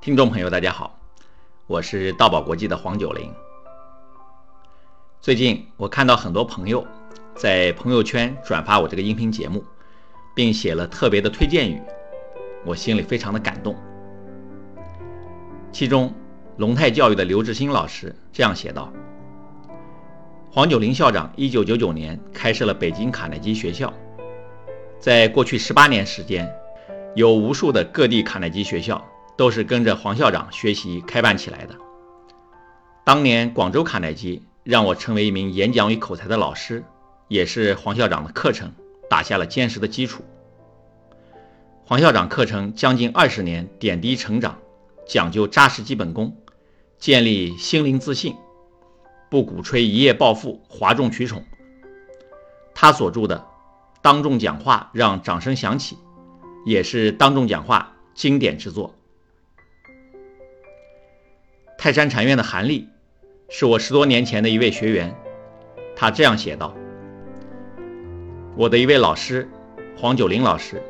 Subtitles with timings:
[0.00, 0.98] 听众朋友，大家好，
[1.66, 3.32] 我是道宝国际的黄九龄。
[5.20, 6.84] 最近我看到很多朋友
[7.34, 9.64] 在朋友圈转发我这个音频节目，
[10.34, 11.80] 并写了特别的推荐语，
[12.64, 13.76] 我心里非常的感动。
[15.70, 16.12] 其中，
[16.56, 18.92] 龙泰教育的刘志新老师这样写道
[20.50, 23.92] ：“黄九龄校长1999年开设了北京卡耐基学校，
[24.98, 26.52] 在过去18年时间，
[27.14, 31.74] 有无数的各地卡耐基学校。”都是跟着黄校长学习开办起来的。
[33.02, 36.84] 当年广州卡耐基让我成为一名演讲与口才的老师，
[37.28, 38.70] 也是黄校长的课程
[39.08, 40.22] 打下了坚实的基础。
[41.82, 44.58] 黄校长课程将近二十年点滴成长，
[45.08, 46.36] 讲究扎实基本功，
[46.98, 48.36] 建立心灵自信，
[49.30, 51.42] 不鼓吹一夜暴富、哗众取宠。
[52.74, 53.38] 他所著的
[54.02, 55.96] 《当众讲话让掌声响起》，
[56.64, 58.94] 也是当众讲话经典之作。
[61.78, 62.88] 泰山禅院的韩立，
[63.48, 65.14] 是我十多年前的一位学员。
[65.96, 66.74] 他这样写道
[68.56, 69.48] ：“我的一位老师，
[69.96, 70.82] 黄九龄老师，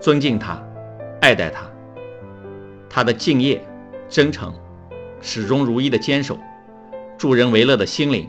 [0.00, 0.62] 尊敬他，
[1.20, 1.70] 爱戴他。
[2.88, 3.64] 他的敬业、
[4.08, 4.52] 真诚、
[5.20, 6.38] 始终如一的坚守、
[7.16, 8.28] 助人为乐的心灵，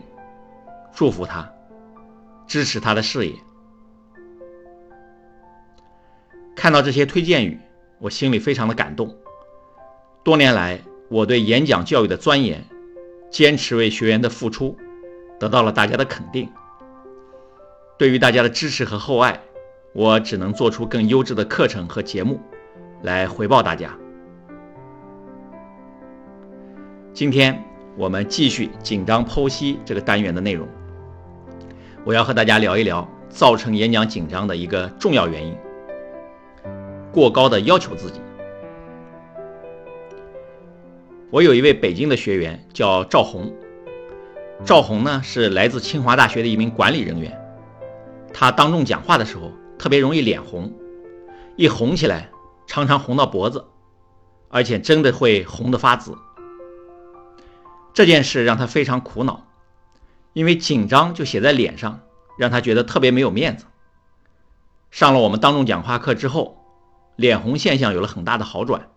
[0.93, 1.51] 祝福他，
[2.47, 3.33] 支持他的事业。”
[6.61, 7.59] 看到这些推荐语，
[7.97, 9.15] 我心里非常的感动。
[10.23, 12.63] 多年来，我对演讲教育的钻研，
[13.31, 14.77] 坚持为学员的付出，
[15.39, 16.47] 得到了大家的肯定。
[17.97, 19.41] 对于大家的支持和厚爱，
[19.95, 22.39] 我只能做出更优质的课程和节目，
[23.01, 23.97] 来回报大家。
[27.11, 27.59] 今天
[27.97, 30.67] 我们继续紧张剖析这个单元的内容，
[32.05, 35.57] 我要和大家聊一聊造成演讲紧张的一个重要原因：
[37.11, 38.21] 过高的要求自己。
[41.29, 43.53] 我有一位北京的学员叫赵红，
[44.65, 47.37] 赵红呢是来自清华大学的一名管理人员。
[48.33, 50.73] 他当众讲话的时候特别容易脸红，
[51.55, 52.29] 一红起来
[52.65, 53.65] 常常红到脖子，
[54.49, 56.17] 而且真的会红得发紫。
[57.93, 59.45] 这件事让他非常苦恼，
[60.31, 61.99] 因为紧张就写在脸上，
[62.37, 63.65] 让他觉得特别没有面子。
[64.91, 66.60] 上了我们当众讲话课之后，
[67.21, 68.89] 脸红现象有了很大的好转。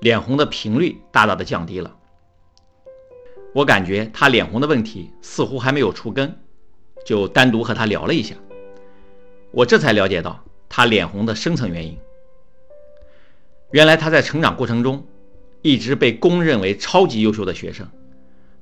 [0.00, 1.96] 脸红的频率大大的降低了，
[3.52, 6.38] 我感觉他脸红的问题似乎还没有除根，
[7.04, 8.36] 就单独和他聊了一下，
[9.50, 11.98] 我这才了解到他脸红的深层原因。
[13.72, 15.04] 原来他在成长过程中
[15.60, 17.88] 一直被公认为超级优秀的学生，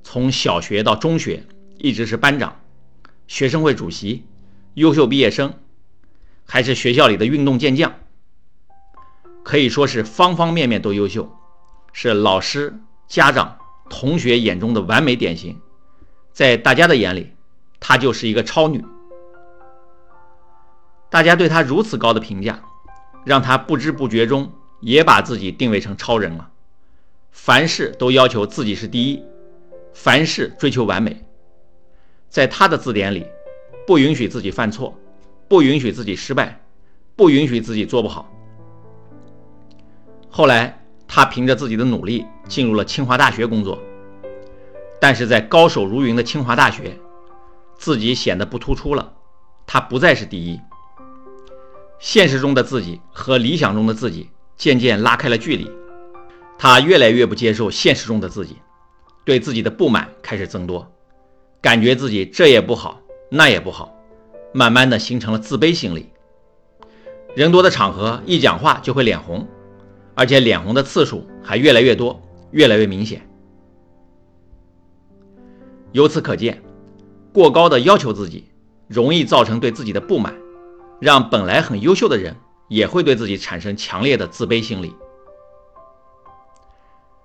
[0.02, 1.44] 从小学到中学
[1.76, 2.62] 一直是班长、
[3.26, 4.24] 学生会主席、
[4.72, 5.52] 优秀毕业生，
[6.46, 7.92] 还是学校里的运动健将。
[9.46, 11.30] 可以说是方方面面都优秀，
[11.92, 13.56] 是老师、家长、
[13.88, 15.60] 同学眼中的完美典型，
[16.32, 17.30] 在大家的眼里，
[17.78, 18.84] 她就是一个超女。
[21.08, 22.60] 大家对她如此高的评价，
[23.24, 26.50] 让她不知不觉中也把自己定位成超人了。
[27.30, 29.22] 凡事都要求自己是第一，
[29.94, 31.24] 凡事追求完美，
[32.28, 33.24] 在她的字典里，
[33.86, 34.98] 不允许自己犯错，
[35.46, 36.60] 不允许自己失败，
[37.14, 38.32] 不允许自己做不好。
[40.36, 43.78] 后来，他凭着自己的努力进入了清华大学工作，
[45.00, 46.94] 但是在高手如云的清华大学，
[47.78, 49.14] 自己显得不突出了，
[49.66, 50.60] 他不再是第一。
[51.98, 55.70] 现实中的自己和理想中的自己渐渐拉开了距离，
[56.58, 58.58] 他越来越不接受现实中的自己，
[59.24, 60.86] 对自己的不满开始增多，
[61.62, 63.90] 感觉自己这也不好，那也不好，
[64.52, 66.10] 慢慢的形成了自卑心理。
[67.34, 69.48] 人多的场合一讲话就会脸红。
[70.16, 72.18] 而且脸红的次数还越来越多，
[72.50, 73.20] 越来越明显。
[75.92, 76.62] 由此可见，
[77.34, 78.46] 过高的要求自己，
[78.88, 80.34] 容易造成对自己的不满，
[81.00, 82.34] 让本来很优秀的人
[82.68, 84.94] 也会对自己产生强烈的自卑心理。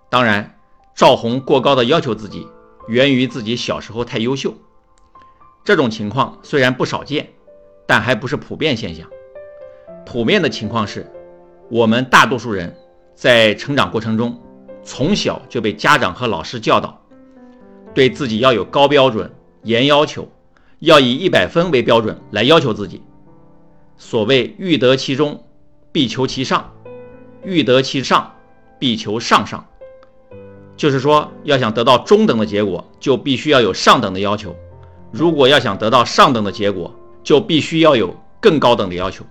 [0.10, 0.60] 当然，
[0.94, 2.46] 赵红过高的要求自己，
[2.90, 4.54] 源于自己小时候太优秀。
[5.64, 7.30] 这种情况虽然不少见，
[7.88, 9.08] 但还不是普遍现象。
[10.06, 11.10] 普遍的情况是。
[11.70, 12.76] 我们大多数人
[13.22, 14.36] 在成长过程中，
[14.84, 17.00] 从小就被家长和老师教导，
[17.94, 19.32] 对自己要有高标准、
[19.62, 20.28] 严要求，
[20.80, 23.04] 要以一百分为标准来要求自己。
[23.96, 25.44] 所谓“欲得其中，
[25.92, 26.64] 必求其上；
[27.44, 28.34] 欲得其上，
[28.80, 29.64] 必求上上”，
[30.76, 34.50] 就是说，要想得到中等的结果，就必须要有上等的要求；
[35.12, 36.92] 如果要想得到上等的结果，
[37.22, 39.24] 就必须要有更高等的要求。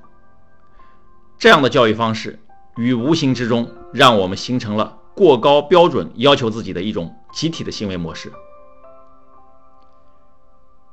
[1.41, 2.39] 这样的教育方式
[2.77, 8.33] 于无形之中让我们形成了过高标准要求自己的一种集体的行为模式。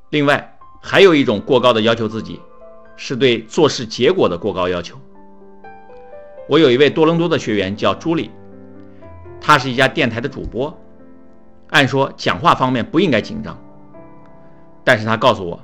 [0.10, 2.40] 另外，还有一种过高的要求自己，
[2.96, 4.96] 是对做事结果的过高要求。
[6.48, 8.32] 我有一位多伦多的学员叫朱莉，
[9.42, 10.76] 她是一家电台的主播，
[11.70, 13.58] 按说讲话方面不应该紧张，
[14.84, 15.60] 但是她告诉我，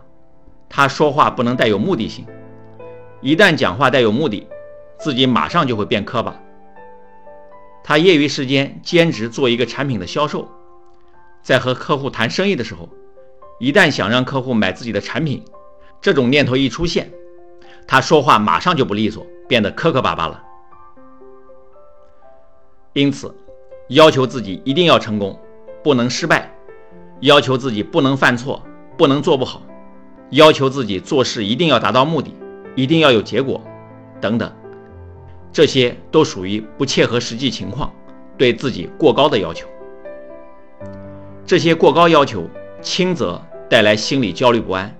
[0.67, 2.25] 她说话不能带有目的性，
[3.21, 4.45] 一旦讲话带有目的，
[4.99, 6.35] 自己马上就会变磕巴。
[7.83, 10.47] 他业余时间兼职做一个产品的销售，
[11.41, 12.89] 在和客户谈生意的时候。
[13.59, 15.41] 一旦想让客户买自己的产品，
[16.01, 17.09] 这种念头一出现，
[17.87, 20.43] 他说话马上就不利索，变得磕磕巴巴了。
[22.93, 23.33] 因此，
[23.89, 25.39] 要求自己一定要成功，
[25.83, 26.41] 不能失败；
[27.21, 28.61] 要求自己不能犯错，
[28.97, 29.61] 不能做不好；
[30.31, 32.35] 要求自己做事一定要达到目的，
[32.75, 33.61] 一定要有结果，
[34.19, 34.51] 等等，
[35.53, 37.93] 这些都属于不切合实际情况，
[38.37, 39.65] 对自己过高的要求。
[41.45, 42.49] 这些过高要求，
[42.81, 43.41] 轻则。
[43.69, 44.95] 带来心理焦虑不安，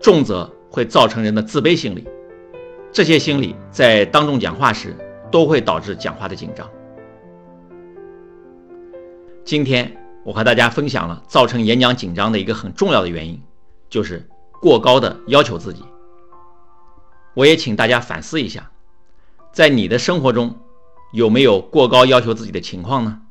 [0.00, 2.08] 重则会造成人的自卑心理。
[2.90, 4.96] 这些心理在当众讲话时
[5.30, 6.66] 都会导致讲话的紧张。
[9.44, 13.38] 今天我和大家分享了造成演讲紧张的一个很重要的原因，
[13.90, 14.26] 就是
[14.62, 15.84] 过高的要求自己。
[17.34, 18.70] 我也请大家反思一下，
[19.54, 20.58] 在你的生活中
[21.12, 23.22] 有没有过高要求自己的情况呢？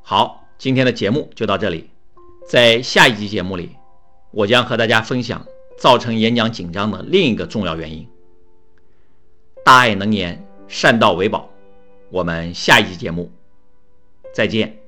[0.00, 1.90] 好，今天的节目就到这里。
[2.48, 3.76] 在下一集节目里，
[4.30, 5.46] 我将和大家分享
[5.76, 8.08] 造成演讲紧张的另一个重要原因。
[9.62, 11.50] 大爱能言，善道为宝。
[12.08, 13.30] 我们下一集节目
[14.32, 14.83] 再见。